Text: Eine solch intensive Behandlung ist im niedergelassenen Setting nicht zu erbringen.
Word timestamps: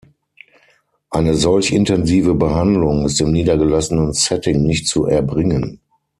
Eine 1.11 1.35
solch 1.35 1.69
intensive 1.71 2.33
Behandlung 2.33 3.05
ist 3.05 3.21
im 3.21 3.31
niedergelassenen 3.31 4.13
Setting 4.13 4.63
nicht 4.63 4.87
zu 4.87 5.05
erbringen. 5.05 5.79